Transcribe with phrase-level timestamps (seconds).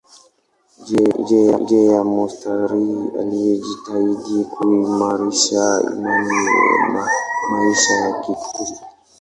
[1.19, 2.87] Nje ya monasteri
[3.19, 6.39] alijitahidi kuimarisha imani
[6.93, 7.01] na
[7.51, 8.81] maisha ya Kikristo.